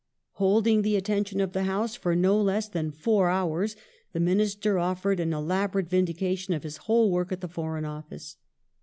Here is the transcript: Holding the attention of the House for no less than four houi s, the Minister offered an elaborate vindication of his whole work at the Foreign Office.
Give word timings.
Holding 0.31 0.81
the 0.81 0.95
attention 0.95 1.39
of 1.41 1.53
the 1.53 1.65
House 1.65 1.95
for 1.95 2.15
no 2.15 2.41
less 2.41 2.67
than 2.67 2.89
four 2.89 3.27
houi 3.27 3.65
s, 3.65 3.75
the 4.13 4.19
Minister 4.19 4.79
offered 4.79 5.19
an 5.19 5.31
elaborate 5.31 5.91
vindication 5.91 6.55
of 6.55 6.63
his 6.63 6.77
whole 6.77 7.11
work 7.11 7.31
at 7.31 7.41
the 7.41 7.47
Foreign 7.47 7.85
Office. 7.85 8.37